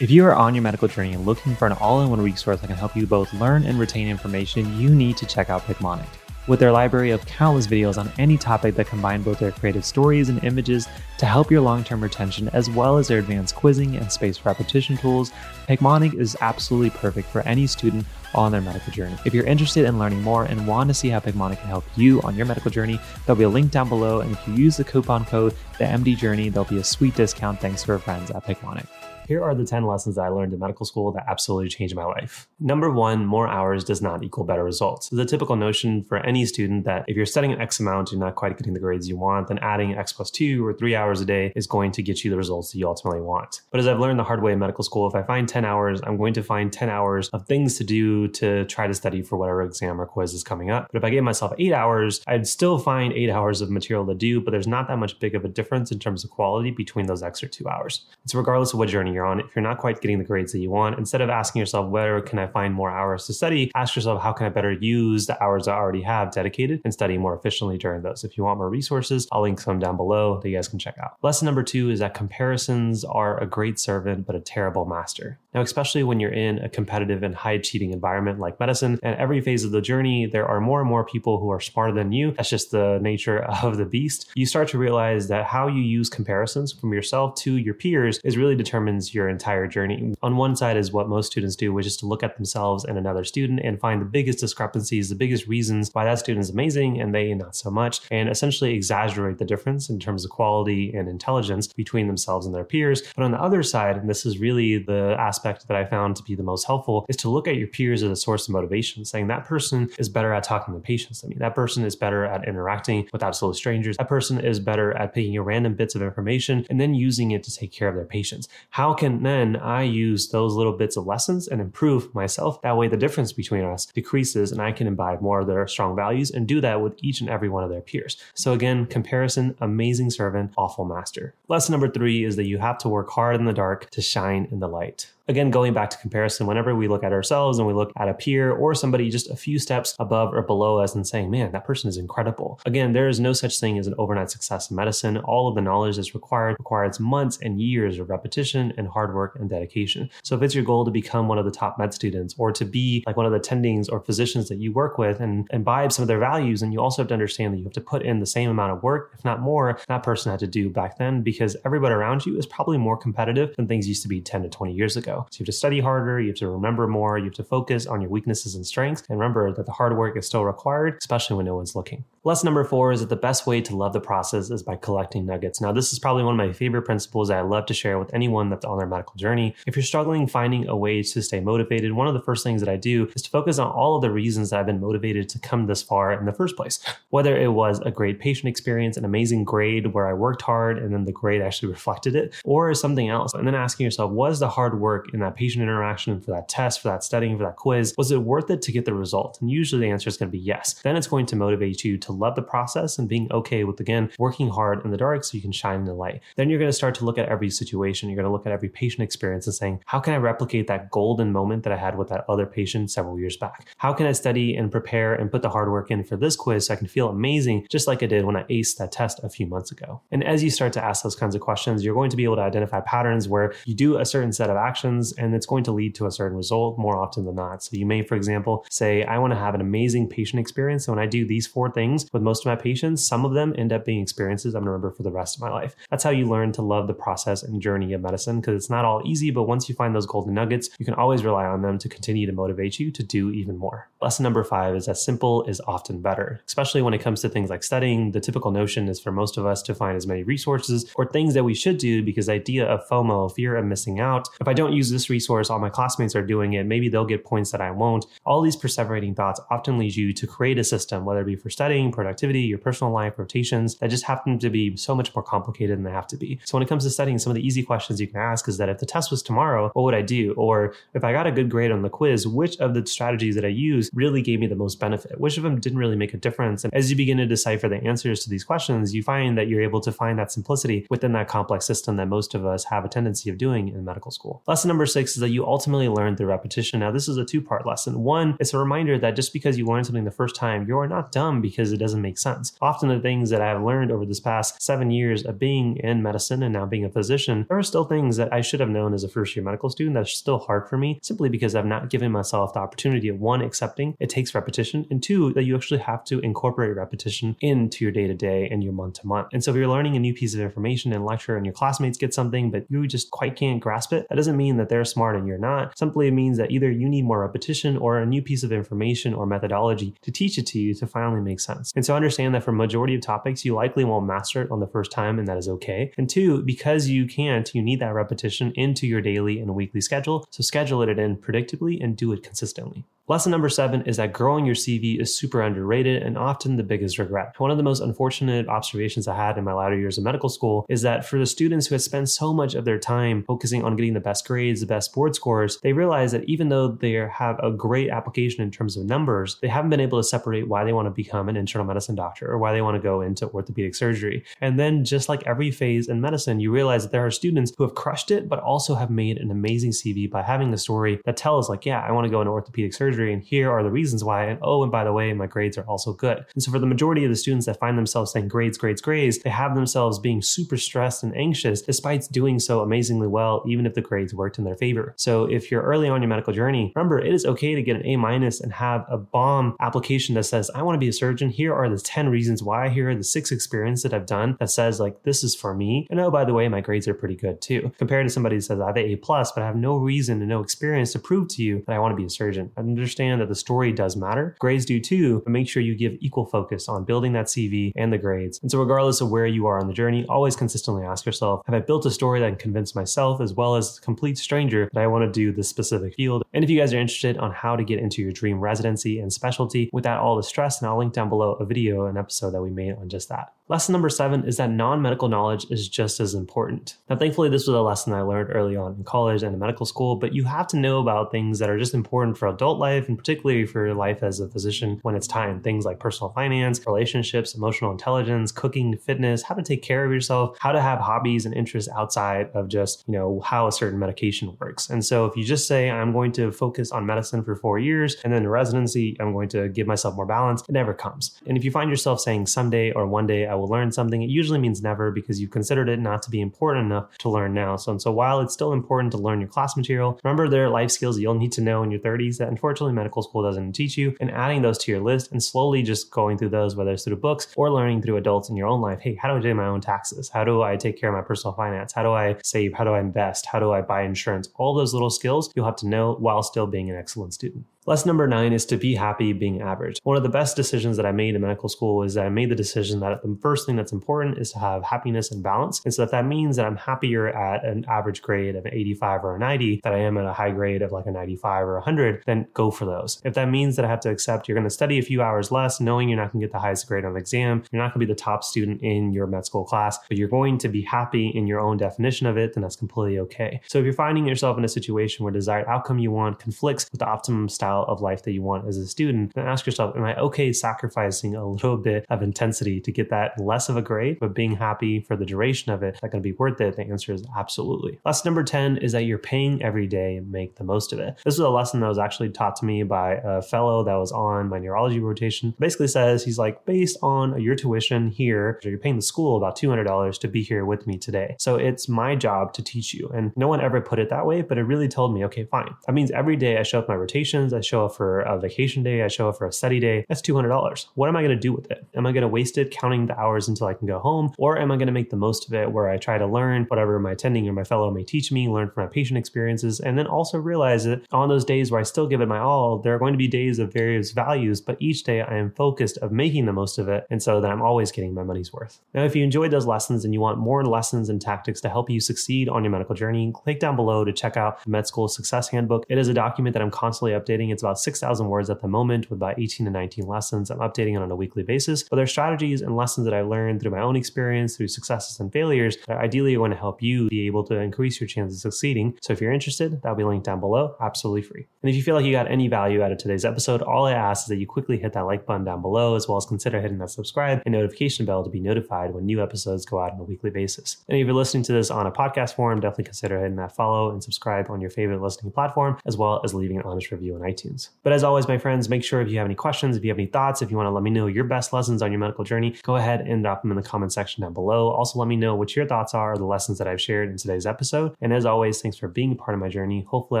If 0.00 0.10
you 0.10 0.24
are 0.24 0.34
on 0.34 0.54
your 0.54 0.62
medical 0.62 0.88
journey 0.88 1.12
and 1.12 1.26
looking 1.26 1.54
for 1.56 1.66
an 1.66 1.72
all 1.72 2.00
in 2.00 2.08
one 2.08 2.22
resource 2.22 2.58
that 2.58 2.68
can 2.68 2.76
help 2.76 2.96
you 2.96 3.06
both 3.06 3.34
learn 3.34 3.64
and 3.64 3.78
retain 3.78 4.08
information, 4.08 4.80
you 4.80 4.94
need 4.94 5.18
to 5.18 5.26
check 5.26 5.50
out 5.50 5.60
Picmonic. 5.66 6.08
With 6.46 6.60
their 6.60 6.70
library 6.70 7.10
of 7.10 7.26
countless 7.26 7.66
videos 7.66 7.98
on 7.98 8.12
any 8.18 8.36
topic 8.36 8.76
that 8.76 8.86
combine 8.86 9.22
both 9.22 9.40
their 9.40 9.50
creative 9.50 9.84
stories 9.84 10.28
and 10.28 10.42
images 10.44 10.86
to 11.18 11.26
help 11.26 11.50
your 11.50 11.60
long 11.60 11.82
term 11.82 12.00
retention, 12.00 12.48
as 12.50 12.70
well 12.70 12.98
as 12.98 13.08
their 13.08 13.18
advanced 13.18 13.56
quizzing 13.56 13.96
and 13.96 14.12
spaced 14.12 14.44
repetition 14.44 14.96
tools, 14.96 15.32
Picmonic 15.68 16.14
is 16.14 16.36
absolutely 16.40 16.90
perfect 16.90 17.28
for 17.28 17.40
any 17.42 17.66
student 17.66 18.06
on 18.32 18.52
their 18.52 18.60
medical 18.60 18.92
journey. 18.92 19.16
If 19.24 19.34
you're 19.34 19.46
interested 19.46 19.86
in 19.86 19.98
learning 19.98 20.22
more 20.22 20.44
and 20.44 20.68
want 20.68 20.88
to 20.88 20.94
see 20.94 21.08
how 21.08 21.18
Picmonic 21.18 21.58
can 21.58 21.68
help 21.68 21.84
you 21.96 22.22
on 22.22 22.36
your 22.36 22.46
medical 22.46 22.70
journey, 22.70 23.00
there'll 23.24 23.38
be 23.38 23.44
a 23.44 23.48
link 23.48 23.72
down 23.72 23.88
below. 23.88 24.20
And 24.20 24.30
if 24.30 24.46
you 24.46 24.54
use 24.54 24.76
the 24.76 24.84
coupon 24.84 25.24
code 25.24 25.54
the 25.78 25.84
MD 25.84 26.16
Journey, 26.16 26.48
there'll 26.48 26.68
be 26.68 26.78
a 26.78 26.84
sweet 26.84 27.16
discount 27.16 27.60
thanks 27.60 27.82
to 27.84 27.92
our 27.92 27.98
friends 27.98 28.30
at 28.30 28.44
Picmonic. 28.44 28.86
Here 29.26 29.42
are 29.42 29.56
the 29.56 29.64
10 29.64 29.86
lessons 29.86 30.14
that 30.14 30.22
I 30.22 30.28
learned 30.28 30.52
in 30.52 30.60
medical 30.60 30.86
school 30.86 31.10
that 31.12 31.24
absolutely 31.28 31.68
changed 31.68 31.96
my 31.96 32.04
life. 32.04 32.46
Number 32.60 32.92
one, 32.92 33.26
more 33.26 33.48
hours 33.48 33.82
does 33.82 34.00
not 34.00 34.22
equal 34.22 34.44
better 34.44 34.62
results. 34.62 35.08
The 35.08 35.24
typical 35.24 35.56
notion 35.56 36.04
for 36.04 36.18
any 36.18 36.46
student 36.46 36.84
that 36.84 37.04
if 37.08 37.16
you're 37.16 37.26
studying 37.26 37.52
an 37.52 37.60
X 37.60 37.80
amount, 37.80 38.12
you're 38.12 38.20
not 38.20 38.36
quite 38.36 38.56
getting 38.56 38.72
the 38.72 38.78
grades 38.78 39.08
you 39.08 39.16
want, 39.16 39.48
then 39.48 39.58
adding 39.58 39.96
X 39.96 40.12
plus 40.12 40.30
two 40.30 40.64
or 40.64 40.72
three 40.72 40.94
hours 40.94 41.20
a 41.20 41.24
day 41.24 41.52
is 41.56 41.66
going 41.66 41.90
to 41.92 42.02
get 42.04 42.24
you 42.24 42.30
the 42.30 42.36
results 42.36 42.70
that 42.70 42.78
you 42.78 42.86
ultimately 42.86 43.20
want. 43.20 43.62
But 43.72 43.80
as 43.80 43.88
I've 43.88 43.98
learned 43.98 44.20
the 44.20 44.24
hard 44.24 44.42
way 44.42 44.52
in 44.52 44.60
medical 44.60 44.84
school, 44.84 45.08
if 45.08 45.16
I 45.16 45.24
find 45.24 45.48
10 45.48 45.64
hours, 45.64 46.00
I'm 46.04 46.16
going 46.16 46.34
to 46.34 46.42
find 46.44 46.72
10 46.72 46.88
hours 46.88 47.28
of 47.30 47.46
things 47.46 47.76
to 47.78 47.84
do 47.84 48.28
to 48.28 48.64
try 48.66 48.86
to 48.86 48.94
study 48.94 49.22
for 49.22 49.36
whatever 49.36 49.62
exam 49.62 50.00
or 50.00 50.06
quiz 50.06 50.34
is 50.34 50.44
coming 50.44 50.70
up. 50.70 50.88
But 50.92 50.98
if 50.98 51.04
I 51.04 51.10
gave 51.10 51.24
myself 51.24 51.52
eight 51.58 51.72
hours, 51.72 52.22
I'd 52.28 52.46
still 52.46 52.78
find 52.78 53.12
eight 53.12 53.30
hours 53.30 53.60
of 53.60 53.70
material 53.70 54.06
to 54.06 54.14
do, 54.14 54.40
but 54.40 54.52
there's 54.52 54.68
not 54.68 54.86
that 54.86 54.98
much 54.98 55.18
big 55.18 55.34
of 55.34 55.44
a 55.44 55.48
difference 55.48 55.90
in 55.90 55.98
terms 55.98 56.22
of 56.22 56.30
quality 56.30 56.70
between 56.70 57.06
those 57.06 57.24
extra 57.24 57.48
two 57.48 57.68
hours. 57.68 58.06
So 58.26 58.38
regardless 58.38 58.72
of 58.72 58.78
what 58.78 58.88
journey 58.88 59.15
you're 59.16 59.26
on, 59.26 59.40
if 59.40 59.46
you're 59.56 59.62
not 59.62 59.78
quite 59.78 60.00
getting 60.00 60.18
the 60.18 60.24
grades 60.24 60.52
that 60.52 60.58
you 60.58 60.70
want, 60.70 60.98
instead 60.98 61.20
of 61.20 61.28
asking 61.28 61.60
yourself, 61.60 61.88
where 61.88 62.20
can 62.20 62.38
I 62.38 62.46
find 62.46 62.72
more 62.74 62.90
hours 62.90 63.26
to 63.26 63.32
study? 63.32 63.72
Ask 63.74 63.96
yourself, 63.96 64.22
how 64.22 64.32
can 64.32 64.46
I 64.46 64.50
better 64.50 64.72
use 64.72 65.26
the 65.26 65.42
hours 65.42 65.66
I 65.66 65.74
already 65.74 66.02
have 66.02 66.30
dedicated 66.32 66.80
and 66.84 66.92
study 66.92 67.18
more 67.18 67.34
efficiently 67.36 67.78
during 67.78 68.02
those? 68.02 68.22
If 68.22 68.36
you 68.36 68.44
want 68.44 68.58
more 68.58 68.70
resources, 68.70 69.26
I'll 69.32 69.42
link 69.42 69.60
some 69.60 69.78
down 69.78 69.96
below 69.96 70.40
that 70.40 70.48
you 70.48 70.56
guys 70.56 70.68
can 70.68 70.78
check 70.78 70.96
out. 71.02 71.16
Lesson 71.22 71.46
number 71.46 71.62
two 71.62 71.90
is 71.90 71.98
that 72.00 72.14
comparisons 72.14 73.04
are 73.04 73.42
a 73.42 73.46
great 73.46 73.78
servant, 73.78 74.26
but 74.26 74.36
a 74.36 74.40
terrible 74.40 74.84
master. 74.84 75.38
Now, 75.54 75.62
especially 75.62 76.02
when 76.02 76.20
you're 76.20 76.32
in 76.32 76.58
a 76.58 76.68
competitive 76.68 77.22
and 77.22 77.34
high 77.34 77.52
achieving 77.52 77.92
environment 77.92 78.38
like 78.38 78.60
medicine, 78.60 78.98
and 79.02 79.16
every 79.16 79.40
phase 79.40 79.64
of 79.64 79.70
the 79.70 79.80
journey, 79.80 80.26
there 80.26 80.46
are 80.46 80.60
more 80.60 80.80
and 80.80 80.88
more 80.88 81.04
people 81.04 81.40
who 81.40 81.50
are 81.50 81.60
smarter 81.60 81.94
than 81.94 82.12
you. 82.12 82.32
That's 82.32 82.50
just 82.50 82.72
the 82.72 82.98
nature 83.00 83.38
of 83.62 83.78
the 83.78 83.86
beast. 83.86 84.30
You 84.34 84.44
start 84.44 84.68
to 84.68 84.78
realize 84.78 85.28
that 85.28 85.46
how 85.46 85.66
you 85.66 85.80
use 85.80 86.10
comparisons 86.10 86.72
from 86.72 86.92
yourself 86.92 87.34
to 87.36 87.56
your 87.56 87.72
peers 87.72 88.20
is 88.22 88.36
really 88.36 88.54
determines 88.54 89.05
your 89.14 89.28
entire 89.28 89.66
journey. 89.66 90.14
On 90.22 90.36
one 90.36 90.56
side 90.56 90.76
is 90.76 90.92
what 90.92 91.08
most 91.08 91.30
students 91.30 91.56
do, 91.56 91.72
which 91.72 91.86
is 91.86 91.96
to 91.98 92.06
look 92.06 92.22
at 92.22 92.36
themselves 92.36 92.84
and 92.84 92.98
another 92.98 93.24
student 93.24 93.60
and 93.62 93.80
find 93.80 94.00
the 94.00 94.06
biggest 94.06 94.38
discrepancies, 94.38 95.08
the 95.08 95.14
biggest 95.14 95.46
reasons 95.46 95.90
why 95.92 96.04
that 96.04 96.18
student 96.18 96.42
is 96.42 96.50
amazing 96.50 97.00
and 97.00 97.14
they 97.14 97.32
not 97.34 97.56
so 97.56 97.70
much, 97.70 98.00
and 98.10 98.28
essentially 98.28 98.74
exaggerate 98.74 99.38
the 99.38 99.44
difference 99.44 99.88
in 99.88 99.98
terms 99.98 100.24
of 100.24 100.30
quality 100.30 100.92
and 100.94 101.08
intelligence 101.08 101.66
between 101.68 102.06
themselves 102.06 102.46
and 102.46 102.54
their 102.54 102.64
peers. 102.64 103.02
But 103.14 103.24
on 103.24 103.32
the 103.32 103.40
other 103.40 103.62
side, 103.62 103.96
and 103.96 104.08
this 104.08 104.24
is 104.24 104.38
really 104.38 104.78
the 104.78 105.16
aspect 105.18 105.68
that 105.68 105.76
I 105.76 105.84
found 105.84 106.16
to 106.16 106.22
be 106.22 106.34
the 106.34 106.42
most 106.42 106.66
helpful, 106.66 107.04
is 107.08 107.16
to 107.18 107.28
look 107.28 107.48
at 107.48 107.56
your 107.56 107.68
peers 107.68 108.02
as 108.02 108.10
a 108.10 108.16
source 108.16 108.48
of 108.48 108.52
motivation, 108.52 109.04
saying 109.04 109.26
that 109.28 109.44
person 109.44 109.90
is 109.98 110.08
better 110.08 110.32
at 110.32 110.44
talking 110.44 110.74
to 110.74 110.80
patients 110.80 111.20
than 111.20 111.30
me. 111.30 111.36
That 111.38 111.54
person 111.54 111.84
is 111.84 111.96
better 111.96 112.24
at 112.24 112.46
interacting 112.48 113.08
with 113.12 113.22
absolute 113.22 113.56
strangers. 113.56 113.96
That 113.96 114.08
person 114.08 114.40
is 114.40 114.60
better 114.60 114.92
at 114.92 115.14
picking 115.14 115.38
random 115.40 115.74
bits 115.74 115.94
of 115.94 116.02
information 116.02 116.66
and 116.70 116.80
then 116.80 116.94
using 116.94 117.32
it 117.32 117.42
to 117.44 117.54
take 117.54 117.72
care 117.72 117.88
of 117.88 117.94
their 117.94 118.04
patients. 118.04 118.48
How 118.70 118.94
can 118.96 119.22
then 119.22 119.56
I 119.56 119.82
use 119.82 120.28
those 120.28 120.54
little 120.54 120.72
bits 120.72 120.96
of 120.96 121.06
lessons 121.06 121.48
and 121.48 121.60
improve 121.60 122.14
myself. 122.14 122.60
That 122.62 122.76
way, 122.76 122.88
the 122.88 122.96
difference 122.96 123.32
between 123.32 123.64
us 123.64 123.86
decreases 123.86 124.52
and 124.52 124.60
I 124.60 124.72
can 124.72 124.86
imbibe 124.86 125.20
more 125.20 125.40
of 125.40 125.46
their 125.46 125.66
strong 125.68 125.94
values 125.94 126.30
and 126.30 126.46
do 126.46 126.60
that 126.60 126.80
with 126.80 126.94
each 127.02 127.20
and 127.20 127.30
every 127.30 127.48
one 127.48 127.64
of 127.64 127.70
their 127.70 127.80
peers. 127.80 128.16
So, 128.34 128.52
again, 128.52 128.86
comparison, 128.86 129.56
amazing 129.60 130.10
servant, 130.10 130.52
awful 130.56 130.84
master. 130.84 131.34
Lesson 131.48 131.72
number 131.72 131.88
three 131.88 132.24
is 132.24 132.36
that 132.36 132.46
you 132.46 132.58
have 132.58 132.78
to 132.78 132.88
work 132.88 133.10
hard 133.10 133.36
in 133.36 133.44
the 133.44 133.52
dark 133.52 133.90
to 133.90 134.02
shine 134.02 134.48
in 134.50 134.60
the 134.60 134.68
light 134.68 135.12
again, 135.28 135.50
going 135.50 135.74
back 135.74 135.90
to 135.90 135.98
comparison, 135.98 136.46
whenever 136.46 136.74
we 136.74 136.88
look 136.88 137.02
at 137.02 137.12
ourselves 137.12 137.58
and 137.58 137.66
we 137.66 137.74
look 137.74 137.92
at 137.96 138.08
a 138.08 138.14
peer 138.14 138.52
or 138.52 138.74
somebody 138.74 139.10
just 139.10 139.30
a 139.30 139.36
few 139.36 139.58
steps 139.58 139.94
above 139.98 140.32
or 140.32 140.42
below 140.42 140.78
us 140.78 140.94
and 140.94 141.06
saying, 141.06 141.30
man, 141.30 141.52
that 141.52 141.64
person 141.64 141.88
is 141.88 141.96
incredible. 141.96 142.60
Again, 142.66 142.92
there 142.92 143.08
is 143.08 143.20
no 143.20 143.32
such 143.32 143.58
thing 143.58 143.78
as 143.78 143.86
an 143.86 143.94
overnight 143.98 144.30
success 144.30 144.70
in 144.70 144.76
medicine. 144.76 145.18
All 145.18 145.48
of 145.48 145.54
the 145.54 145.60
knowledge 145.60 145.96
that's 145.96 146.14
required 146.14 146.56
requires 146.58 147.00
months 147.00 147.38
and 147.42 147.60
years 147.60 147.98
of 147.98 148.08
repetition 148.10 148.72
and 148.76 148.88
hard 148.88 149.14
work 149.14 149.36
and 149.38 149.48
dedication. 149.50 150.10
So 150.22 150.36
if 150.36 150.42
it's 150.42 150.54
your 150.54 150.64
goal 150.64 150.84
to 150.84 150.90
become 150.90 151.28
one 151.28 151.38
of 151.38 151.44
the 151.44 151.50
top 151.50 151.78
med 151.78 151.92
students 151.92 152.34
or 152.38 152.52
to 152.52 152.64
be 152.64 153.02
like 153.06 153.16
one 153.16 153.26
of 153.26 153.32
the 153.32 153.40
attendings 153.40 153.90
or 153.90 154.00
physicians 154.00 154.48
that 154.48 154.58
you 154.58 154.72
work 154.72 154.98
with 154.98 155.20
and 155.20 155.48
imbibe 155.52 155.92
some 155.92 156.02
of 156.02 156.08
their 156.08 156.18
values, 156.18 156.62
and 156.62 156.72
you 156.72 156.80
also 156.80 157.02
have 157.02 157.08
to 157.08 157.14
understand 157.14 157.52
that 157.52 157.58
you 157.58 157.64
have 157.64 157.72
to 157.72 157.80
put 157.80 158.02
in 158.02 158.20
the 158.20 158.26
same 158.26 158.50
amount 158.50 158.72
of 158.72 158.82
work, 158.82 159.10
if 159.14 159.24
not 159.24 159.40
more, 159.40 159.78
that 159.88 160.02
person 160.02 160.30
had 160.30 160.40
to 160.40 160.46
do 160.46 160.70
back 160.70 160.98
then 160.98 161.22
because 161.22 161.56
everybody 161.64 161.94
around 161.94 162.24
you 162.26 162.36
is 162.36 162.46
probably 162.46 162.78
more 162.78 162.96
competitive 162.96 163.54
than 163.56 163.66
things 163.66 163.88
used 163.88 164.02
to 164.02 164.08
be 164.08 164.20
10 164.20 164.42
to 164.42 164.48
20 164.48 164.72
years 164.72 164.96
ago. 164.96 165.15
So 165.30 165.36
you 165.38 165.42
have 165.42 165.46
to 165.46 165.52
study 165.52 165.80
harder, 165.80 166.20
you 166.20 166.28
have 166.28 166.36
to 166.36 166.48
remember 166.48 166.86
more, 166.86 167.18
you 167.18 167.24
have 167.24 167.34
to 167.34 167.44
focus 167.44 167.86
on 167.86 168.00
your 168.00 168.10
weaknesses 168.10 168.54
and 168.54 168.66
strengths, 168.66 169.02
and 169.08 169.18
remember 169.18 169.52
that 169.52 169.66
the 169.66 169.72
hard 169.72 169.96
work 169.96 170.16
is 170.16 170.26
still 170.26 170.44
required, 170.44 170.98
especially 171.00 171.36
when 171.36 171.46
no 171.46 171.56
one's 171.56 171.74
looking. 171.74 172.04
Lesson 172.24 172.46
number 172.46 172.64
four 172.64 172.90
is 172.90 173.00
that 173.00 173.08
the 173.08 173.14
best 173.14 173.46
way 173.46 173.60
to 173.60 173.76
love 173.76 173.92
the 173.92 174.00
process 174.00 174.50
is 174.50 174.62
by 174.62 174.74
collecting 174.74 175.26
nuggets. 175.26 175.60
Now, 175.60 175.70
this 175.70 175.92
is 175.92 175.98
probably 176.00 176.24
one 176.24 176.38
of 176.38 176.44
my 176.44 176.52
favorite 176.52 176.82
principles 176.82 177.28
that 177.28 177.38
I 177.38 177.42
love 177.42 177.66
to 177.66 177.74
share 177.74 178.00
with 178.00 178.12
anyone 178.12 178.50
that's 178.50 178.64
on 178.64 178.78
their 178.78 178.86
medical 178.86 179.14
journey. 179.14 179.54
If 179.64 179.76
you're 179.76 179.84
struggling 179.84 180.26
finding 180.26 180.66
a 180.66 180.76
way 180.76 181.02
to 181.02 181.22
stay 181.22 181.38
motivated, 181.38 181.92
one 181.92 182.08
of 182.08 182.14
the 182.14 182.20
first 182.20 182.42
things 182.42 182.60
that 182.60 182.68
I 182.68 182.76
do 182.76 183.08
is 183.14 183.22
to 183.22 183.30
focus 183.30 183.60
on 183.60 183.70
all 183.70 183.94
of 183.94 184.02
the 184.02 184.10
reasons 184.10 184.50
that 184.50 184.58
I've 184.58 184.66
been 184.66 184.80
motivated 184.80 185.28
to 185.30 185.38
come 185.38 185.66
this 185.66 185.82
far 185.82 186.12
in 186.12 186.26
the 186.26 186.32
first 186.32 186.56
place. 186.56 186.80
Whether 187.10 187.36
it 187.36 187.52
was 187.52 187.78
a 187.80 187.90
great 187.90 188.18
patient 188.18 188.48
experience, 188.48 188.96
an 188.96 189.04
amazing 189.04 189.44
grade 189.44 189.94
where 189.94 190.08
I 190.08 190.12
worked 190.12 190.42
hard 190.42 190.78
and 190.78 190.92
then 190.92 191.04
the 191.04 191.12
grade 191.12 191.40
actually 191.40 191.70
reflected 191.70 192.16
it, 192.16 192.34
or 192.44 192.74
something 192.74 193.08
else. 193.08 193.34
And 193.34 193.46
then 193.46 193.54
asking 193.54 193.84
yourself, 193.84 194.10
was 194.10 194.40
the 194.40 194.48
hard 194.48 194.80
work 194.80 195.05
in 195.12 195.20
that 195.20 195.36
patient 195.36 195.62
interaction, 195.62 196.20
for 196.20 196.30
that 196.32 196.48
test, 196.48 196.80
for 196.80 196.88
that 196.88 197.04
studying, 197.04 197.36
for 197.36 197.44
that 197.44 197.56
quiz, 197.56 197.94
was 197.96 198.10
it 198.10 198.22
worth 198.22 198.50
it 198.50 198.62
to 198.62 198.72
get 198.72 198.84
the 198.84 198.94
result? 198.94 199.38
And 199.40 199.50
usually 199.50 199.80
the 199.80 199.90
answer 199.90 200.08
is 200.08 200.16
going 200.16 200.28
to 200.28 200.36
be 200.36 200.38
yes. 200.38 200.74
Then 200.82 200.96
it's 200.96 201.06
going 201.06 201.26
to 201.26 201.36
motivate 201.36 201.84
you 201.84 201.98
to 201.98 202.12
love 202.12 202.34
the 202.34 202.42
process 202.42 202.98
and 202.98 203.08
being 203.08 203.30
okay 203.32 203.64
with, 203.64 203.80
again, 203.80 204.10
working 204.18 204.48
hard 204.48 204.84
in 204.84 204.90
the 204.90 204.96
dark 204.96 205.24
so 205.24 205.36
you 205.36 205.42
can 205.42 205.52
shine 205.52 205.80
in 205.80 205.84
the 205.84 205.94
light. 205.94 206.20
Then 206.36 206.50
you're 206.50 206.58
going 206.58 206.70
to 206.70 206.76
start 206.76 206.94
to 206.96 207.04
look 207.04 207.18
at 207.18 207.28
every 207.28 207.50
situation. 207.50 208.08
You're 208.08 208.16
going 208.16 208.26
to 208.26 208.32
look 208.32 208.46
at 208.46 208.52
every 208.52 208.68
patient 208.68 209.02
experience 209.02 209.46
and 209.46 209.54
saying, 209.54 209.80
how 209.86 210.00
can 210.00 210.14
I 210.14 210.18
replicate 210.18 210.66
that 210.66 210.90
golden 210.90 211.32
moment 211.32 211.64
that 211.64 211.72
I 211.72 211.76
had 211.76 211.98
with 211.98 212.08
that 212.08 212.24
other 212.28 212.46
patient 212.46 212.90
several 212.90 213.18
years 213.18 213.36
back? 213.36 213.68
How 213.76 213.92
can 213.92 214.06
I 214.06 214.12
study 214.12 214.56
and 214.56 214.70
prepare 214.70 215.14
and 215.14 215.30
put 215.30 215.42
the 215.42 215.50
hard 215.50 215.70
work 215.70 215.90
in 215.90 216.04
for 216.04 216.16
this 216.16 216.36
quiz 216.36 216.66
so 216.66 216.74
I 216.74 216.76
can 216.76 216.86
feel 216.86 217.08
amazing, 217.08 217.66
just 217.70 217.86
like 217.86 218.02
I 218.02 218.06
did 218.06 218.24
when 218.24 218.36
I 218.36 218.44
aced 218.44 218.76
that 218.78 218.92
test 218.92 219.20
a 219.22 219.28
few 219.28 219.46
months 219.46 219.70
ago? 219.70 220.00
And 220.10 220.24
as 220.24 220.42
you 220.42 220.50
start 220.50 220.72
to 220.74 220.84
ask 220.84 221.02
those 221.02 221.16
kinds 221.16 221.34
of 221.34 221.40
questions, 221.40 221.84
you're 221.84 221.94
going 221.94 222.10
to 222.10 222.16
be 222.16 222.24
able 222.24 222.36
to 222.36 222.42
identify 222.42 222.80
patterns 222.80 223.28
where 223.28 223.54
you 223.64 223.74
do 223.74 223.98
a 223.98 224.04
certain 224.04 224.32
set 224.32 224.50
of 224.50 224.56
actions 224.56 224.95
and 225.18 225.34
it's 225.34 225.46
going 225.46 225.64
to 225.64 225.72
lead 225.72 225.94
to 225.96 226.06
a 226.06 226.10
certain 226.10 226.36
result 226.36 226.78
more 226.78 226.96
often 226.96 227.24
than 227.24 227.34
not. 227.34 227.62
So 227.62 227.76
you 227.76 227.86
may, 227.86 228.02
for 228.02 228.14
example, 228.14 228.64
say, 228.70 229.04
I 229.04 229.18
want 229.18 229.32
to 229.32 229.38
have 229.38 229.54
an 229.54 229.60
amazing 229.60 230.08
patient 230.08 230.40
experience. 230.40 230.84
So 230.84 230.92
when 230.92 230.98
I 230.98 231.06
do 231.06 231.26
these 231.26 231.46
four 231.46 231.70
things 231.70 232.06
with 232.12 232.22
most 232.22 232.40
of 232.40 232.46
my 232.46 232.56
patients, 232.56 233.06
some 233.06 233.24
of 233.24 233.34
them 233.34 233.54
end 233.58 233.72
up 233.72 233.84
being 233.84 234.00
experiences 234.00 234.54
I'm 234.54 234.62
going 234.62 234.66
to 234.66 234.70
remember 234.72 234.90
for 234.90 235.02
the 235.02 235.10
rest 235.10 235.36
of 235.36 235.42
my 235.42 235.50
life. 235.50 235.76
That's 235.90 236.04
how 236.04 236.10
you 236.10 236.26
learn 236.26 236.52
to 236.52 236.62
love 236.62 236.86
the 236.86 236.94
process 236.94 237.42
and 237.42 237.60
journey 237.60 237.92
of 237.92 238.00
medicine 238.00 238.40
because 238.40 238.56
it's 238.56 238.70
not 238.70 238.84
all 238.84 239.02
easy, 239.04 239.30
but 239.30 239.44
once 239.44 239.68
you 239.68 239.74
find 239.74 239.94
those 239.94 240.06
golden 240.06 240.34
nuggets, 240.34 240.70
you 240.78 240.84
can 240.84 240.94
always 240.94 241.24
rely 241.24 241.46
on 241.46 241.62
them 241.62 241.78
to 241.78 241.88
continue 241.88 242.26
to 242.26 242.32
motivate 242.32 242.78
you 242.78 242.90
to 242.90 243.02
do 243.02 243.30
even 243.30 243.56
more. 243.56 243.88
Lesson 244.00 244.22
number 244.22 244.44
five 244.44 244.74
is 244.74 244.86
that 244.86 244.96
simple 244.96 245.44
is 245.44 245.60
often 245.66 246.00
better, 246.00 246.40
especially 246.46 246.82
when 246.82 246.94
it 246.94 247.00
comes 247.00 247.20
to 247.22 247.28
things 247.28 247.50
like 247.50 247.62
studying. 247.62 248.12
The 248.12 248.20
typical 248.20 248.50
notion 248.50 248.88
is 248.88 249.00
for 249.00 249.12
most 249.12 249.36
of 249.36 249.46
us 249.46 249.62
to 249.62 249.74
find 249.74 249.96
as 249.96 250.06
many 250.06 250.22
resources 250.22 250.90
or 250.96 251.06
things 251.06 251.34
that 251.34 251.44
we 251.44 251.54
should 251.54 251.78
do 251.78 252.02
because 252.02 252.26
the 252.26 252.32
idea 252.32 252.66
of 252.66 252.86
FOMO, 252.88 253.34
fear 253.34 253.56
of 253.56 253.64
missing 253.64 254.00
out, 254.00 254.28
if 254.40 254.48
I 254.48 254.52
don't 254.52 254.72
use 254.72 254.85
use 254.86 254.92
this 254.92 255.10
resource, 255.10 255.50
all 255.50 255.58
my 255.58 255.70
classmates 255.70 256.14
are 256.14 256.22
doing 256.22 256.54
it, 256.54 256.64
maybe 256.64 256.88
they'll 256.88 257.04
get 257.04 257.24
points 257.24 257.50
that 257.52 257.60
I 257.60 257.70
won't. 257.70 258.06
All 258.24 258.40
these 258.40 258.56
perseverating 258.56 259.16
thoughts 259.16 259.40
often 259.50 259.78
lead 259.78 259.94
you 259.96 260.12
to 260.12 260.26
create 260.26 260.58
a 260.58 260.64
system, 260.64 261.04
whether 261.04 261.20
it 261.20 261.26
be 261.26 261.36
for 261.36 261.50
studying, 261.50 261.92
productivity, 261.92 262.40
your 262.40 262.58
personal 262.58 262.92
life, 262.92 263.18
rotations, 263.18 263.76
that 263.76 263.90
just 263.90 264.04
happen 264.04 264.38
to 264.38 264.50
be 264.50 264.76
so 264.76 264.94
much 264.94 265.14
more 265.14 265.22
complicated 265.22 265.76
than 265.76 265.84
they 265.84 265.90
have 265.90 266.06
to 266.08 266.16
be. 266.16 266.38
So 266.44 266.56
when 266.56 266.62
it 266.62 266.68
comes 266.68 266.84
to 266.84 266.90
studying, 266.90 267.18
some 267.18 267.30
of 267.30 267.34
the 267.34 267.46
easy 267.46 267.62
questions 267.62 268.00
you 268.00 268.06
can 268.06 268.20
ask 268.20 268.48
is 268.48 268.58
that 268.58 268.68
if 268.68 268.78
the 268.78 268.86
test 268.86 269.10
was 269.10 269.22
tomorrow, 269.22 269.70
what 269.72 269.82
would 269.82 269.94
I 269.94 270.02
do? 270.02 270.32
Or 270.34 270.74
if 270.94 271.04
I 271.04 271.12
got 271.12 271.26
a 271.26 271.32
good 271.32 271.50
grade 271.50 271.72
on 271.72 271.82
the 271.82 271.90
quiz, 271.90 272.26
which 272.26 272.56
of 272.58 272.74
the 272.74 272.86
strategies 272.86 273.34
that 273.34 273.44
I 273.44 273.48
use 273.48 273.90
really 273.92 274.22
gave 274.22 274.40
me 274.40 274.46
the 274.46 274.56
most 274.56 274.78
benefit? 274.80 275.20
Which 275.20 275.36
of 275.36 275.42
them 275.42 275.60
didn't 275.60 275.78
really 275.78 275.96
make 275.96 276.14
a 276.14 276.18
difference? 276.18 276.64
And 276.64 276.72
as 276.74 276.90
you 276.90 276.96
begin 276.96 277.16
to 277.18 277.26
decipher 277.26 277.68
the 277.68 277.82
answers 277.84 278.20
to 278.20 278.30
these 278.30 278.44
questions, 278.44 278.94
you 278.94 279.02
find 279.02 279.36
that 279.38 279.48
you're 279.48 279.62
able 279.62 279.80
to 279.80 279.92
find 279.92 280.18
that 280.18 280.32
simplicity 280.32 280.86
within 280.90 281.12
that 281.12 281.28
complex 281.28 281.66
system 281.66 281.96
that 281.96 282.06
most 282.06 282.34
of 282.34 282.46
us 282.46 282.64
have 282.64 282.84
a 282.84 282.88
tendency 282.88 283.30
of 283.30 283.38
doing 283.38 283.68
in 283.68 283.84
medical 283.84 284.10
school. 284.10 284.42
Lesson 284.46 284.68
number 284.68 284.75
six 284.84 285.12
is 285.12 285.20
that 285.20 285.30
you 285.30 285.46
ultimately 285.46 285.88
learn 285.88 286.16
through 286.16 286.26
repetition. 286.26 286.80
Now, 286.80 286.90
this 286.90 287.08
is 287.08 287.16
a 287.16 287.24
two 287.24 287.40
part 287.40 287.64
lesson. 287.64 288.02
One, 288.02 288.36
it's 288.38 288.52
a 288.52 288.58
reminder 288.58 288.98
that 288.98 289.16
just 289.16 289.32
because 289.32 289.56
you 289.56 289.64
learn 289.64 289.84
something 289.84 290.04
the 290.04 290.10
first 290.10 290.36
time, 290.36 290.66
you're 290.66 290.86
not 290.86 291.12
dumb 291.12 291.40
because 291.40 291.72
it 291.72 291.78
doesn't 291.78 292.02
make 292.02 292.18
sense. 292.18 292.52
Often, 292.60 292.90
the 292.90 293.00
things 293.00 293.30
that 293.30 293.40
I've 293.40 293.62
learned 293.62 293.90
over 293.90 294.04
this 294.04 294.20
past 294.20 294.60
seven 294.60 294.90
years 294.90 295.24
of 295.24 295.38
being 295.38 295.76
in 295.78 296.02
medicine 296.02 296.42
and 296.42 296.52
now 296.52 296.66
being 296.66 296.84
a 296.84 296.90
physician, 296.90 297.46
there 297.48 297.58
are 297.58 297.62
still 297.62 297.84
things 297.84 298.16
that 298.16 298.32
I 298.32 298.40
should 298.40 298.60
have 298.60 298.68
known 298.68 298.92
as 298.92 299.04
a 299.04 299.08
first 299.08 299.34
year 299.36 299.44
medical 299.44 299.70
student 299.70 299.94
that's 299.94 300.12
still 300.12 300.40
hard 300.40 300.68
for 300.68 300.76
me 300.76 300.98
simply 301.02 301.28
because 301.28 301.54
I've 301.54 301.64
not 301.64 301.88
given 301.88 302.12
myself 302.12 302.52
the 302.52 302.60
opportunity 302.60 303.08
of 303.08 303.20
one, 303.20 303.40
accepting 303.40 303.96
it 304.00 304.10
takes 304.10 304.34
repetition, 304.34 304.86
and 304.90 305.02
two, 305.02 305.32
that 305.34 305.44
you 305.44 305.56
actually 305.56 305.80
have 305.80 306.04
to 306.04 306.18
incorporate 306.20 306.76
repetition 306.76 307.36
into 307.40 307.84
your 307.84 307.92
day 307.92 308.06
to 308.06 308.14
day 308.14 308.48
and 308.50 308.62
your 308.62 308.72
month 308.72 309.00
to 309.00 309.06
month. 309.06 309.28
And 309.32 309.42
so 309.42 309.50
if 309.50 309.56
you're 309.56 309.68
learning 309.68 309.96
a 309.96 310.00
new 310.00 310.14
piece 310.14 310.34
of 310.34 310.40
information 310.40 310.92
in 310.92 311.04
lecture 311.04 311.36
and 311.36 311.46
your 311.46 311.52
classmates 311.52 311.98
get 311.98 312.14
something, 312.14 312.50
but 312.50 312.66
you 312.68 312.86
just 312.86 313.10
quite 313.10 313.36
can't 313.36 313.60
grasp 313.60 313.92
it, 313.92 314.06
that 314.08 314.16
doesn't 314.16 314.36
mean 314.36 314.55
that 314.56 314.68
they're 314.68 314.84
smart 314.84 315.16
and 315.16 315.26
you're 315.26 315.38
not. 315.38 315.76
Simply 315.78 316.10
means 316.10 316.38
that 316.38 316.50
either 316.50 316.70
you 316.70 316.88
need 316.88 317.04
more 317.04 317.20
repetition 317.20 317.76
or 317.76 317.98
a 317.98 318.06
new 318.06 318.22
piece 318.22 318.42
of 318.42 318.52
information 318.52 319.14
or 319.14 319.26
methodology 319.26 319.94
to 320.02 320.10
teach 320.10 320.38
it 320.38 320.46
to 320.48 320.58
you 320.58 320.74
to 320.74 320.86
finally 320.86 321.20
make 321.20 321.40
sense. 321.40 321.72
And 321.74 321.84
so 321.84 321.94
understand 321.94 322.34
that 322.34 322.44
for 322.44 322.52
majority 322.52 322.94
of 322.94 323.00
topics, 323.00 323.44
you 323.44 323.54
likely 323.54 323.84
won't 323.84 324.06
master 324.06 324.42
it 324.42 324.50
on 324.50 324.60
the 324.60 324.66
first 324.66 324.90
time, 324.90 325.18
and 325.18 325.28
that 325.28 325.38
is 325.38 325.48
okay. 325.48 325.92
And 325.96 326.08
two, 326.08 326.42
because 326.42 326.88
you 326.88 327.06
can't, 327.06 327.54
you 327.54 327.62
need 327.62 327.80
that 327.80 327.94
repetition 327.94 328.52
into 328.54 328.86
your 328.86 329.00
daily 329.00 329.40
and 329.40 329.54
weekly 329.54 329.80
schedule. 329.80 330.26
So 330.30 330.42
schedule 330.42 330.82
it 330.82 330.98
in 330.98 331.16
predictably 331.16 331.82
and 331.82 331.96
do 331.96 332.12
it 332.12 332.22
consistently. 332.22 332.84
Lesson 333.08 333.30
number 333.30 333.48
seven 333.48 333.82
is 333.82 333.98
that 333.98 334.12
growing 334.12 334.44
your 334.44 334.56
CV 334.56 335.00
is 335.00 335.16
super 335.16 335.40
underrated 335.40 336.02
and 336.02 336.18
often 336.18 336.56
the 336.56 336.64
biggest 336.64 336.98
regret. 336.98 337.38
One 337.38 337.52
of 337.52 337.56
the 337.56 337.62
most 337.62 337.78
unfortunate 337.78 338.48
observations 338.48 339.06
I 339.06 339.14
had 339.14 339.38
in 339.38 339.44
my 339.44 339.52
latter 339.52 339.78
years 339.78 339.96
of 339.96 340.02
medical 340.02 340.28
school 340.28 340.66
is 340.68 340.82
that 340.82 341.06
for 341.06 341.16
the 341.16 341.24
students 341.24 341.68
who 341.68 341.76
had 341.76 341.82
spent 341.82 342.08
so 342.08 342.32
much 342.32 342.56
of 342.56 342.64
their 342.64 342.80
time 342.80 343.22
focusing 343.22 343.62
on 343.62 343.76
getting 343.76 343.94
the 343.94 344.00
best 344.00 344.26
grades, 344.26 344.58
the 344.58 344.66
best 344.66 344.92
board 344.92 345.14
scores, 345.14 345.60
they 345.60 345.72
realize 345.72 346.10
that 346.10 346.24
even 346.24 346.48
though 346.48 346.66
they 346.66 346.94
have 346.94 347.38
a 347.44 347.52
great 347.52 347.90
application 347.90 348.42
in 348.42 348.50
terms 348.50 348.76
of 348.76 348.86
numbers, 348.86 349.38
they 349.40 349.46
haven't 349.46 349.70
been 349.70 349.78
able 349.78 350.00
to 350.00 350.08
separate 350.08 350.48
why 350.48 350.64
they 350.64 350.72
want 350.72 350.86
to 350.86 350.90
become 350.90 351.28
an 351.28 351.36
internal 351.36 351.64
medicine 351.64 351.94
doctor 351.94 352.28
or 352.28 352.38
why 352.38 352.52
they 352.52 352.60
want 352.60 352.74
to 352.74 352.82
go 352.82 353.02
into 353.02 353.28
orthopedic 353.28 353.76
surgery. 353.76 354.24
And 354.40 354.58
then, 354.58 354.84
just 354.84 355.08
like 355.08 355.22
every 355.28 355.52
phase 355.52 355.86
in 355.86 356.00
medicine, 356.00 356.40
you 356.40 356.50
realize 356.50 356.82
that 356.82 356.90
there 356.90 357.06
are 357.06 357.12
students 357.12 357.52
who 357.56 357.62
have 357.62 357.76
crushed 357.76 358.10
it, 358.10 358.28
but 358.28 358.40
also 358.40 358.74
have 358.74 358.90
made 358.90 359.18
an 359.18 359.30
amazing 359.30 359.70
CV 359.70 360.10
by 360.10 360.22
having 360.22 360.52
a 360.52 360.58
story 360.58 361.00
that 361.04 361.16
tells, 361.16 361.48
like, 361.48 361.64
yeah, 361.64 361.86
I 361.86 361.92
want 361.92 362.04
to 362.06 362.10
go 362.10 362.20
into 362.20 362.32
orthopedic 362.32 362.74
surgery 362.74 362.95
surgery, 362.96 363.12
and 363.12 363.22
here 363.22 363.50
are 363.50 363.62
the 363.62 363.70
reasons 363.70 364.02
why. 364.02 364.24
And 364.24 364.38
oh, 364.42 364.62
and 364.62 364.72
by 364.72 364.84
the 364.84 364.92
way, 364.92 365.12
my 365.12 365.26
grades 365.26 365.58
are 365.58 365.64
also 365.64 365.92
good. 365.92 366.24
And 366.34 366.42
so 366.42 366.50
for 366.50 366.58
the 366.58 366.66
majority 366.66 367.04
of 367.04 367.10
the 367.10 367.16
students 367.16 367.46
that 367.46 367.60
find 367.60 367.76
themselves 367.76 368.12
saying 368.12 368.28
grades, 368.28 368.56
grades, 368.56 368.80
grades, 368.80 369.18
they 369.18 369.30
have 369.30 369.54
themselves 369.54 369.98
being 369.98 370.22
super 370.22 370.56
stressed 370.56 371.02
and 371.02 371.14
anxious 371.16 371.60
despite 371.60 372.08
doing 372.10 372.38
so 372.38 372.60
amazingly 372.60 373.06
well, 373.06 373.42
even 373.46 373.66
if 373.66 373.74
the 373.74 373.82
grades 373.82 374.14
worked 374.14 374.38
in 374.38 374.44
their 374.44 374.54
favor. 374.54 374.94
So 374.96 375.24
if 375.24 375.50
you're 375.50 375.62
early 375.62 375.88
on 375.88 376.00
your 376.00 376.08
medical 376.08 376.32
journey, 376.32 376.72
remember 376.74 376.98
it 376.98 377.12
is 377.12 377.26
okay 377.26 377.54
to 377.54 377.62
get 377.62 377.76
an 377.76 377.86
A 377.86 377.96
minus 377.96 378.40
and 378.40 378.52
have 378.52 378.86
a 378.88 378.96
bomb 378.96 379.56
application 379.60 380.14
that 380.14 380.24
says, 380.24 380.50
I 380.54 380.62
want 380.62 380.76
to 380.76 380.80
be 380.80 380.88
a 380.88 380.92
surgeon. 380.92 381.28
Here 381.28 381.54
are 381.54 381.68
the 381.68 381.78
10 381.78 382.08
reasons 382.08 382.42
why. 382.42 382.70
Here 382.70 382.90
are 382.90 382.94
the 382.94 383.04
six 383.04 383.30
experiences 383.30 383.82
that 383.82 383.94
I've 383.94 384.06
done 384.06 384.36
that 384.40 384.50
says 384.50 384.80
like 384.80 385.02
this 385.02 385.22
is 385.22 385.34
for 385.34 385.54
me. 385.54 385.86
And 385.90 386.00
oh, 386.00 386.10
by 386.10 386.24
the 386.24 386.32
way, 386.32 386.48
my 386.48 386.60
grades 386.60 386.88
are 386.88 386.94
pretty 386.94 387.16
good 387.16 387.40
too. 387.42 387.72
Compared 387.78 388.06
to 388.06 388.10
somebody 388.10 388.36
who 388.36 388.40
says 388.40 388.60
I 388.60 388.68
have 388.68 388.78
A 388.78 388.96
plus, 388.96 389.32
but 389.32 389.42
I 389.42 389.46
have 389.46 389.56
no 389.56 389.76
reason 389.76 390.20
and 390.20 390.28
no 390.28 390.40
experience 390.40 390.92
to 390.92 390.98
prove 390.98 391.28
to 391.28 391.42
you 391.42 391.62
that 391.66 391.74
I 391.74 391.78
want 391.78 391.92
to 391.92 391.96
be 391.96 392.06
a 392.06 392.10
surgeon. 392.10 392.50
I 392.56 392.62
understand 392.86 393.20
that 393.20 393.28
the 393.28 393.34
story 393.34 393.72
does 393.72 393.96
matter. 393.96 394.36
Grades 394.38 394.64
do 394.64 394.78
too, 394.78 395.20
but 395.24 395.32
make 395.32 395.48
sure 395.48 395.60
you 395.60 395.74
give 395.74 395.96
equal 395.98 396.24
focus 396.24 396.68
on 396.68 396.84
building 396.84 397.12
that 397.14 397.26
CV 397.26 397.72
and 397.74 397.92
the 397.92 397.98
grades. 397.98 398.38
And 398.42 398.50
so, 398.50 398.60
regardless 398.60 399.00
of 399.00 399.10
where 399.10 399.26
you 399.26 399.46
are 399.46 399.58
on 399.58 399.66
the 399.66 399.72
journey, 399.72 400.06
always 400.08 400.36
consistently 400.36 400.84
ask 400.84 401.04
yourself 401.04 401.42
Have 401.46 401.54
I 401.56 401.58
built 401.58 401.84
a 401.84 401.90
story 401.90 402.20
that 402.20 402.28
can 402.28 402.38
convince 402.38 402.76
myself 402.76 403.20
as 403.20 403.34
well 403.34 403.56
as 403.56 403.78
a 403.78 403.80
complete 403.80 404.18
stranger 404.18 404.70
that 404.72 404.80
I 404.80 404.86
want 404.86 405.04
to 405.04 405.10
do 405.10 405.32
this 405.32 405.48
specific 405.48 405.94
field? 405.94 406.22
And 406.32 406.44
if 406.44 406.50
you 406.50 406.60
guys 406.60 406.72
are 406.72 406.78
interested 406.78 407.18
on 407.18 407.32
how 407.32 407.56
to 407.56 407.64
get 407.64 407.80
into 407.80 408.02
your 408.02 408.12
dream 408.12 408.38
residency 408.38 409.00
and 409.00 409.12
specialty 409.12 409.68
without 409.72 410.00
all 410.00 410.14
the 410.14 410.22
stress, 410.22 410.60
and 410.60 410.68
I'll 410.68 410.78
link 410.78 410.92
down 410.92 411.08
below 411.08 411.32
a 411.32 411.44
video, 411.44 411.86
an 411.86 411.96
episode 411.96 412.30
that 412.30 412.42
we 412.42 412.50
made 412.50 412.76
on 412.76 412.88
just 412.88 413.08
that. 413.08 413.32
Lesson 413.48 413.72
number 413.72 413.88
seven 413.88 414.24
is 414.24 414.36
that 414.38 414.50
non 414.50 414.82
medical 414.82 415.08
knowledge 415.08 415.46
is 415.50 415.68
just 415.68 416.00
as 416.00 416.14
important. 416.14 416.76
Now, 416.90 416.96
thankfully, 416.96 417.28
this 417.28 417.46
was 417.46 417.56
a 417.56 417.60
lesson 417.60 417.92
I 417.92 418.02
learned 418.02 418.30
early 418.32 418.56
on 418.56 418.74
in 418.74 418.84
college 418.84 419.22
and 419.22 419.32
in 419.32 419.38
medical 419.38 419.66
school, 419.66 419.96
but 419.96 420.12
you 420.12 420.24
have 420.24 420.48
to 420.48 420.56
know 420.56 420.80
about 420.80 421.12
things 421.12 421.38
that 421.38 421.48
are 421.48 421.58
just 421.58 421.72
important 421.72 422.18
for 422.18 422.26
adult 422.26 422.58
life 422.58 422.75
and 422.88 422.98
particularly 422.98 423.46
for 423.46 423.66
your 423.66 423.74
life 423.74 424.02
as 424.02 424.20
a 424.20 424.28
physician 424.28 424.78
when 424.82 424.94
it's 424.94 425.06
time. 425.06 425.40
Things 425.40 425.64
like 425.64 425.78
personal 425.78 426.10
finance, 426.12 426.60
relationships, 426.66 427.34
emotional 427.34 427.70
intelligence, 427.70 428.32
cooking, 428.32 428.76
fitness, 428.76 429.22
how 429.22 429.34
to 429.34 429.42
take 429.42 429.62
care 429.62 429.84
of 429.84 429.92
yourself, 429.92 430.36
how 430.40 430.52
to 430.52 430.60
have 430.60 430.78
hobbies 430.78 431.26
and 431.26 431.34
interests 431.34 431.70
outside 431.74 432.30
of 432.34 432.48
just, 432.48 432.84
you 432.86 432.92
know, 432.92 433.20
how 433.20 433.46
a 433.46 433.52
certain 433.52 433.78
medication 433.78 434.36
works. 434.40 434.70
And 434.70 434.84
so 434.84 435.06
if 435.06 435.16
you 435.16 435.24
just 435.24 435.48
say, 435.48 435.70
I'm 435.70 435.92
going 435.92 436.12
to 436.12 436.30
focus 436.30 436.70
on 436.70 436.86
medicine 436.86 437.24
for 437.24 437.36
four 437.36 437.58
years 437.58 437.96
and 438.04 438.12
then 438.12 438.26
residency, 438.26 438.96
I'm 439.00 439.12
going 439.12 439.28
to 439.30 439.48
give 439.48 439.66
myself 439.66 439.96
more 439.96 440.06
balance, 440.06 440.42
it 440.48 440.52
never 440.52 440.74
comes. 440.74 441.20
And 441.26 441.36
if 441.36 441.44
you 441.44 441.50
find 441.50 441.70
yourself 441.70 442.00
saying 442.00 442.26
someday 442.26 442.72
or 442.72 442.86
one 442.86 443.06
day 443.06 443.26
I 443.26 443.34
will 443.34 443.48
learn 443.48 443.72
something, 443.72 444.02
it 444.02 444.10
usually 444.10 444.38
means 444.38 444.62
never 444.62 444.90
because 444.90 445.20
you've 445.20 445.30
considered 445.30 445.68
it 445.68 445.80
not 445.80 446.02
to 446.02 446.10
be 446.10 446.20
important 446.20 446.66
enough 446.66 446.96
to 446.98 447.08
learn 447.08 447.34
now. 447.34 447.56
So, 447.56 447.72
and 447.72 447.80
so 447.80 447.92
while 447.92 448.20
it's 448.20 448.34
still 448.34 448.52
important 448.52 448.92
to 448.92 448.98
learn 448.98 449.20
your 449.20 449.28
class 449.28 449.56
material, 449.56 449.98
remember 450.04 450.28
there 450.28 450.44
are 450.46 450.50
life 450.50 450.70
skills 450.70 450.98
you'll 450.98 451.14
need 451.14 451.32
to 451.32 451.40
know 451.40 451.62
in 451.62 451.70
your 451.70 451.80
30s 451.80 452.18
that 452.18 452.28
unfortunately 452.28 452.65
medical 452.72 453.02
school 453.02 453.22
doesn't 453.22 453.52
teach 453.52 453.76
you, 453.76 453.96
and 454.00 454.10
adding 454.10 454.42
those 454.42 454.58
to 454.58 454.72
your 454.72 454.80
list 454.80 455.12
and 455.12 455.22
slowly 455.22 455.62
just 455.62 455.90
going 455.90 456.18
through 456.18 456.30
those, 456.30 456.56
whether 456.56 456.72
it's 456.72 456.84
through 456.84 456.96
books 456.96 457.28
or 457.36 457.50
learning 457.50 457.82
through 457.82 457.96
adults 457.96 458.28
in 458.28 458.36
your 458.36 458.48
own 458.48 458.60
life. 458.60 458.80
Hey, 458.80 458.94
how 458.94 459.08
do 459.08 459.16
I 459.16 459.20
do 459.20 459.34
my 459.34 459.46
own 459.46 459.60
taxes? 459.60 460.08
How 460.08 460.24
do 460.24 460.42
I 460.42 460.56
take 460.56 460.80
care 460.80 460.90
of 460.90 460.94
my 460.94 461.02
personal 461.02 461.34
finance? 461.34 461.72
How 461.72 461.82
do 461.82 461.92
I 461.92 462.16
save? 462.22 462.54
How 462.54 462.64
do 462.64 462.70
I 462.70 462.80
invest? 462.80 463.26
How 463.26 463.38
do 463.38 463.52
I 463.52 463.60
buy 463.60 463.82
insurance? 463.82 464.28
All 464.36 464.54
those 464.54 464.72
little 464.72 464.90
skills 464.90 465.32
you'll 465.34 465.46
have 465.46 465.56
to 465.56 465.68
know 465.68 465.94
while 465.94 466.22
still 466.22 466.46
being 466.46 466.70
an 466.70 466.76
excellent 466.76 467.14
student. 467.14 467.44
Lesson 467.68 467.88
number 467.88 468.06
nine 468.06 468.32
is 468.32 468.46
to 468.46 468.56
be 468.56 468.76
happy 468.76 469.12
being 469.12 469.42
average. 469.42 469.80
One 469.82 469.96
of 469.96 470.04
the 470.04 470.08
best 470.08 470.36
decisions 470.36 470.76
that 470.76 470.86
I 470.86 470.92
made 470.92 471.16
in 471.16 471.20
medical 471.20 471.48
school 471.48 471.82
is 471.82 471.94
that 471.94 472.06
I 472.06 472.08
made 472.08 472.30
the 472.30 472.36
decision 472.36 472.78
that 472.78 473.02
the 473.02 473.18
first 473.20 473.44
thing 473.44 473.56
that's 473.56 473.72
important 473.72 474.18
is 474.18 474.30
to 474.32 474.38
have 474.38 474.62
happiness 474.62 475.10
and 475.10 475.20
balance. 475.20 475.60
And 475.64 475.74
so 475.74 475.82
if 475.82 475.90
that 475.90 476.06
means 476.06 476.36
that 476.36 476.46
I'm 476.46 476.54
happier 476.54 477.08
at 477.08 477.44
an 477.44 477.64
average 477.68 478.02
grade 478.02 478.36
of 478.36 478.46
an 478.46 478.54
85 478.54 479.04
or 479.04 479.16
a 479.16 479.18
90 479.18 479.62
that 479.64 479.72
I 479.72 479.78
am 479.78 479.98
at 479.98 480.04
a 480.04 480.12
high 480.12 480.30
grade 480.30 480.62
of 480.62 480.70
like 480.70 480.86
a 480.86 480.92
95 480.92 481.48
or 481.48 481.54
100, 481.54 482.04
then 482.06 482.28
go 482.34 482.52
for 482.52 482.66
those. 482.66 483.02
If 483.04 483.14
that 483.14 483.28
means 483.30 483.56
that 483.56 483.64
I 483.64 483.68
have 483.68 483.80
to 483.80 483.90
accept 483.90 484.28
you're 484.28 484.36
going 484.36 484.44
to 484.44 484.50
study 484.50 484.78
a 484.78 484.82
few 484.82 485.02
hours 485.02 485.32
less, 485.32 485.58
knowing 485.60 485.88
you're 485.88 485.98
not 485.98 486.12
going 486.12 486.20
to 486.20 486.28
get 486.28 486.32
the 486.32 486.38
highest 486.38 486.68
grade 486.68 486.84
on 486.84 486.92
the 486.92 487.00
exam, 487.00 487.42
you're 487.50 487.60
not 487.60 487.74
going 487.74 487.84
to 487.84 487.86
be 487.86 487.92
the 487.92 487.98
top 487.98 488.22
student 488.22 488.62
in 488.62 488.92
your 488.92 489.08
med 489.08 489.26
school 489.26 489.44
class, 489.44 489.76
but 489.88 489.96
you're 489.96 490.06
going 490.06 490.38
to 490.38 490.48
be 490.48 490.62
happy 490.62 491.08
in 491.08 491.26
your 491.26 491.40
own 491.40 491.56
definition 491.56 492.06
of 492.06 492.16
it, 492.16 492.34
then 492.34 492.42
that's 492.42 492.54
completely 492.54 493.00
okay. 493.00 493.40
So 493.48 493.58
if 493.58 493.64
you're 493.64 493.74
finding 493.74 494.06
yourself 494.06 494.38
in 494.38 494.44
a 494.44 494.48
situation 494.48 495.02
where 495.02 495.12
desired 495.12 495.46
outcome 495.48 495.80
you 495.80 495.90
want 495.90 496.20
conflicts 496.20 496.68
with 496.70 496.78
the 496.78 496.86
optimum 496.86 497.28
style 497.28 497.55
of 497.64 497.80
life 497.80 498.02
that 498.02 498.12
you 498.12 498.22
want 498.22 498.46
as 498.46 498.56
a 498.56 498.66
student, 498.66 499.14
then 499.14 499.26
ask 499.26 499.46
yourself, 499.46 499.76
am 499.76 499.84
I 499.84 499.96
okay 499.96 500.32
sacrificing 500.32 501.14
a 501.14 501.26
little 501.26 501.56
bit 501.56 501.86
of 501.88 502.02
intensity 502.02 502.60
to 502.60 502.72
get 502.72 502.90
that 502.90 503.18
less 503.20 503.48
of 503.48 503.56
a 503.56 503.62
grade, 503.62 503.98
but 504.00 504.14
being 504.14 504.36
happy 504.36 504.80
for 504.80 504.96
the 504.96 505.06
duration 505.06 505.52
of 505.52 505.62
it, 505.62 505.74
is 505.74 505.80
that 505.80 505.90
going 505.90 506.02
to 506.02 506.08
be 506.08 506.16
worth 506.16 506.40
it? 506.40 506.56
The 506.56 506.64
answer 506.64 506.92
is 506.92 507.04
absolutely. 507.16 507.78
Lesson 507.84 508.08
number 508.08 508.24
10 508.24 508.58
is 508.58 508.72
that 508.72 508.84
you're 508.84 508.98
paying 508.98 509.42
every 509.42 509.66
day 509.66 509.96
and 509.96 510.10
make 510.10 510.36
the 510.36 510.44
most 510.44 510.72
of 510.72 510.78
it. 510.78 510.96
This 511.04 511.18
was 511.18 511.20
a 511.20 511.28
lesson 511.28 511.60
that 511.60 511.68
was 511.68 511.78
actually 511.78 512.10
taught 512.10 512.36
to 512.36 512.44
me 512.44 512.62
by 512.62 513.00
a 513.04 513.22
fellow 513.22 513.64
that 513.64 513.74
was 513.74 513.92
on 513.92 514.28
my 514.28 514.38
neurology 514.38 514.80
rotation. 514.80 515.34
Basically 515.38 515.68
says, 515.68 516.04
he's 516.04 516.18
like, 516.18 516.44
based 516.44 516.78
on 516.82 517.20
your 517.20 517.34
tuition 517.34 517.88
here, 517.90 518.40
you're 518.42 518.58
paying 518.58 518.76
the 518.76 518.82
school 518.82 519.16
about 519.16 519.38
$200 519.38 519.98
to 520.00 520.08
be 520.08 520.22
here 520.22 520.44
with 520.44 520.66
me 520.66 520.78
today. 520.78 521.16
So 521.18 521.36
it's 521.36 521.68
my 521.68 521.94
job 521.94 522.32
to 522.34 522.42
teach 522.42 522.74
you. 522.74 522.90
And 522.94 523.12
no 523.16 523.28
one 523.28 523.40
ever 523.40 523.60
put 523.60 523.78
it 523.78 523.90
that 523.90 524.06
way, 524.06 524.22
but 524.22 524.38
it 524.38 524.42
really 524.42 524.68
told 524.68 524.94
me, 524.94 525.04
okay, 525.04 525.24
fine. 525.24 525.54
That 525.66 525.72
means 525.72 525.90
every 525.90 526.16
day 526.16 526.38
I 526.38 526.42
show 526.42 526.58
up 526.58 526.68
my 526.68 526.74
rotations, 526.74 527.32
I 527.32 527.40
show 527.46 527.64
up 527.66 527.74
for 527.74 528.00
a 528.00 528.18
vacation 528.18 528.62
day, 528.62 528.82
I 528.82 528.88
show 528.88 529.08
up 529.08 529.18
for 529.18 529.26
a 529.26 529.32
study 529.32 529.60
day, 529.60 529.84
that's 529.88 530.02
$200. 530.02 530.66
What 530.74 530.88
am 530.88 530.96
I 530.96 531.02
going 531.02 531.16
to 531.16 531.20
do 531.20 531.32
with 531.32 531.50
it? 531.50 531.66
Am 531.74 531.86
I 531.86 531.92
going 531.92 532.02
to 532.02 532.08
waste 532.08 532.38
it 532.38 532.50
counting 532.50 532.86
the 532.86 532.98
hours 532.98 533.28
until 533.28 533.46
I 533.46 533.54
can 533.54 533.66
go 533.66 533.78
home? 533.78 534.12
Or 534.18 534.38
am 534.38 534.50
I 534.50 534.56
going 534.56 534.66
to 534.66 534.72
make 534.72 534.90
the 534.90 534.96
most 534.96 535.26
of 535.26 535.34
it 535.34 535.50
where 535.50 535.68
I 535.68 535.76
try 535.76 535.98
to 535.98 536.06
learn 536.06 536.44
whatever 536.44 536.78
my 536.78 536.92
attending 536.92 537.28
or 537.28 537.32
my 537.32 537.44
fellow 537.44 537.70
may 537.70 537.84
teach 537.84 538.10
me, 538.12 538.28
learn 538.28 538.50
from 538.50 538.64
my 538.64 538.68
patient 538.68 538.98
experiences, 538.98 539.60
and 539.60 539.78
then 539.78 539.86
also 539.86 540.18
realize 540.18 540.64
that 540.64 540.82
on 540.92 541.08
those 541.08 541.24
days 541.24 541.50
where 541.50 541.60
I 541.60 541.64
still 541.64 541.86
give 541.86 542.00
it 542.00 542.06
my 542.06 542.18
all, 542.18 542.58
there 542.58 542.74
are 542.74 542.78
going 542.78 542.92
to 542.92 542.98
be 542.98 543.08
days 543.08 543.38
of 543.38 543.52
various 543.52 543.92
values, 543.92 544.40
but 544.40 544.56
each 544.60 544.84
day 544.84 545.00
I 545.00 545.16
am 545.16 545.30
focused 545.32 545.78
of 545.78 545.92
making 545.92 546.26
the 546.26 546.32
most 546.32 546.58
of 546.58 546.68
it. 546.68 546.86
And 546.90 547.02
so 547.02 547.20
that 547.20 547.30
I'm 547.30 547.42
always 547.42 547.70
getting 547.72 547.94
my 547.94 548.02
money's 548.02 548.32
worth. 548.32 548.60
Now, 548.74 548.84
if 548.84 548.96
you 548.96 549.04
enjoyed 549.04 549.30
those 549.30 549.46
lessons 549.46 549.84
and 549.84 549.94
you 549.94 550.00
want 550.00 550.18
more 550.18 550.44
lessons 550.44 550.88
and 550.88 551.00
tactics 551.00 551.40
to 551.42 551.48
help 551.48 551.70
you 551.70 551.80
succeed 551.80 552.28
on 552.28 552.44
your 552.44 552.50
medical 552.50 552.74
journey, 552.74 553.12
click 553.14 553.40
down 553.40 553.56
below 553.56 553.84
to 553.84 553.92
check 553.92 554.16
out 554.16 554.42
the 554.44 554.50
Med 554.50 554.66
School 554.66 554.88
Success 554.88 555.28
Handbook. 555.28 555.64
It 555.68 555.78
is 555.78 555.88
a 555.88 555.94
document 555.94 556.34
that 556.34 556.42
I'm 556.42 556.50
constantly 556.50 556.92
updating. 556.92 557.30
It's 557.36 557.42
about 557.42 557.58
6,000 557.58 558.08
words 558.08 558.30
at 558.30 558.40
the 558.40 558.48
moment 558.48 558.88
with 558.88 558.96
about 558.96 559.18
18 559.18 559.44
to 559.44 559.52
19 559.52 559.86
lessons. 559.86 560.30
I'm 560.30 560.38
updating 560.38 560.74
it 560.74 560.80
on 560.80 560.90
a 560.90 560.96
weekly 560.96 561.22
basis, 561.22 561.64
but 561.64 561.76
there's 561.76 561.90
strategies 561.90 562.40
and 562.40 562.56
lessons 562.56 562.86
that 562.86 562.94
I 562.94 563.02
learned 563.02 563.42
through 563.42 563.50
my 563.50 563.60
own 563.60 563.76
experience, 563.76 564.38
through 564.38 564.48
successes 564.48 564.98
and 565.00 565.12
failures 565.12 565.58
that 565.66 565.76
ideally 565.76 566.14
are 566.14 566.18
going 566.18 566.30
to 566.30 566.36
help 566.38 566.62
you 566.62 566.88
be 566.88 567.06
able 567.06 567.24
to 567.24 567.34
increase 567.34 567.78
your 567.78 567.88
chances 567.88 568.24
of 568.24 568.32
succeeding. 568.32 568.78
So 568.80 568.94
if 568.94 569.02
you're 569.02 569.12
interested, 569.12 569.60
that'll 569.60 569.76
be 569.76 569.84
linked 569.84 570.06
down 570.06 570.18
below, 570.18 570.56
absolutely 570.62 571.02
free. 571.02 571.26
And 571.42 571.50
if 571.50 571.56
you 571.56 571.62
feel 571.62 571.74
like 571.74 571.84
you 571.84 571.92
got 571.92 572.10
any 572.10 572.26
value 572.26 572.62
out 572.62 572.72
of 572.72 572.78
today's 572.78 573.04
episode, 573.04 573.42
all 573.42 573.66
I 573.66 573.72
ask 573.72 574.04
is 574.04 574.08
that 574.08 574.16
you 574.16 574.26
quickly 574.26 574.56
hit 574.56 574.72
that 574.72 574.86
like 574.86 575.04
button 575.04 575.24
down 575.24 575.42
below, 575.42 575.74
as 575.74 575.86
well 575.86 575.98
as 575.98 576.06
consider 576.06 576.40
hitting 576.40 576.56
that 576.58 576.70
subscribe 576.70 577.20
and 577.26 577.32
notification 577.32 577.84
bell 577.84 578.02
to 578.02 578.08
be 578.08 578.18
notified 578.18 578.72
when 578.72 578.86
new 578.86 579.02
episodes 579.02 579.44
go 579.44 579.60
out 579.60 579.72
on 579.72 579.80
a 579.80 579.84
weekly 579.84 580.08
basis. 580.08 580.64
And 580.70 580.78
if 580.78 580.86
you're 580.86 580.94
listening 580.94 581.24
to 581.24 581.32
this 581.34 581.50
on 581.50 581.66
a 581.66 581.70
podcast 581.70 582.14
form, 582.14 582.40
definitely 582.40 582.64
consider 582.64 582.98
hitting 582.98 583.16
that 583.16 583.36
follow 583.36 583.72
and 583.72 583.84
subscribe 583.84 584.30
on 584.30 584.40
your 584.40 584.50
favorite 584.50 584.80
listening 584.80 585.12
platform, 585.12 585.58
as 585.66 585.76
well 585.76 586.00
as 586.02 586.14
leaving 586.14 586.38
an 586.38 586.44
honest 586.44 586.70
review 586.70 586.94
on 586.94 587.02
iTunes. 587.02 587.15
But 587.62 587.72
as 587.72 587.84
always, 587.84 588.08
my 588.08 588.18
friends, 588.18 588.48
make 588.48 588.64
sure 588.64 588.80
if 588.80 588.88
you 588.88 588.98
have 588.98 589.06
any 589.06 589.14
questions, 589.14 589.56
if 589.56 589.64
you 589.64 589.70
have 589.70 589.78
any 589.78 589.86
thoughts, 589.86 590.22
if 590.22 590.30
you 590.30 590.36
want 590.36 590.46
to 590.46 590.50
let 590.50 590.62
me 590.62 590.70
know 590.70 590.86
your 590.86 591.04
best 591.04 591.32
lessons 591.32 591.62
on 591.62 591.72
your 591.72 591.78
medical 591.78 592.04
journey, 592.04 592.36
go 592.42 592.56
ahead 592.56 592.82
and 592.82 593.02
drop 593.02 593.22
them 593.22 593.30
in 593.30 593.36
the 593.36 593.42
comment 593.42 593.72
section 593.72 594.02
down 594.02 594.12
below. 594.12 594.48
Also, 594.48 594.78
let 594.78 594.88
me 594.88 594.96
know 594.96 595.14
what 595.14 595.34
your 595.34 595.46
thoughts 595.46 595.74
are, 595.74 595.96
the 595.96 596.04
lessons 596.04 596.38
that 596.38 596.46
I've 596.46 596.60
shared 596.60 596.90
in 596.90 596.96
today's 596.96 597.26
episode. 597.26 597.74
And 597.80 597.92
as 597.92 598.06
always, 598.06 598.40
thanks 598.40 598.56
for 598.56 598.68
being 598.68 598.92
a 598.92 598.94
part 598.94 599.14
of 599.14 599.20
my 599.20 599.28
journey. 599.28 599.66
Hopefully, 599.68 600.00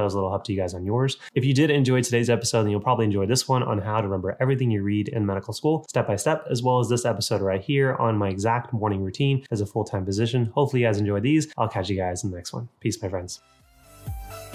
I 0.00 0.04
was 0.04 0.14
a 0.14 0.16
little 0.16 0.30
help 0.30 0.44
to 0.44 0.52
you 0.52 0.58
guys 0.58 0.74
on 0.74 0.84
yours. 0.84 1.16
If 1.34 1.44
you 1.44 1.54
did 1.54 1.70
enjoy 1.70 2.02
today's 2.02 2.30
episode, 2.30 2.64
then 2.64 2.70
you'll 2.70 2.80
probably 2.80 3.06
enjoy 3.06 3.26
this 3.26 3.48
one 3.48 3.62
on 3.62 3.78
how 3.78 4.00
to 4.00 4.06
remember 4.06 4.36
everything 4.40 4.70
you 4.70 4.82
read 4.82 5.08
in 5.08 5.26
medical 5.26 5.52
school 5.52 5.84
step 5.88 6.06
by 6.06 6.16
step, 6.16 6.46
as 6.50 6.62
well 6.62 6.80
as 6.80 6.88
this 6.88 7.04
episode 7.04 7.40
right 7.40 7.62
here 7.62 7.94
on 7.96 8.16
my 8.16 8.28
exact 8.28 8.72
morning 8.72 9.02
routine 9.02 9.44
as 9.50 9.60
a 9.60 9.66
full 9.66 9.84
time 9.84 10.04
physician. 10.04 10.46
Hopefully, 10.54 10.82
you 10.82 10.88
guys 10.88 10.98
enjoy 10.98 11.20
these. 11.20 11.52
I'll 11.56 11.68
catch 11.68 11.88
you 11.88 11.96
guys 11.96 12.24
in 12.24 12.30
the 12.30 12.36
next 12.36 12.52
one. 12.52 12.68
Peace, 12.80 13.00
my 13.02 13.08
friends. 13.08 13.40